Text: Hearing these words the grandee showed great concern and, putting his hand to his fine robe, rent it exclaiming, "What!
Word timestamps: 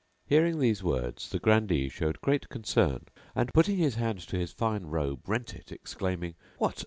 Hearing 0.25 0.57
these 0.59 0.81
words 0.81 1.29
the 1.29 1.37
grandee 1.37 1.87
showed 1.87 2.21
great 2.21 2.49
concern 2.49 3.05
and, 3.35 3.53
putting 3.53 3.77
his 3.77 3.93
hand 3.93 4.17
to 4.29 4.35
his 4.35 4.51
fine 4.51 4.87
robe, 4.87 5.29
rent 5.29 5.53
it 5.53 5.71
exclaiming, 5.71 6.33
"What! 6.57 6.79